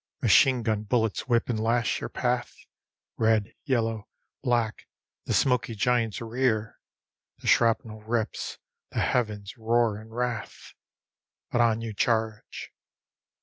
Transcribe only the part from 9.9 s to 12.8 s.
in wrath. _BUT ON YOU CHARGE.